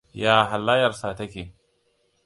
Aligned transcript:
Ya 0.13 0.37
halayyarsa 0.51 1.15
ta 1.17 1.25
ke? 1.33 1.45